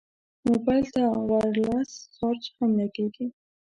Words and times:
موبایل 0.49 0.83
ته 0.93 1.01
وایرلس 1.29 1.91
چارج 2.15 2.43
هم 2.57 2.69
لګېږي. 2.79 3.25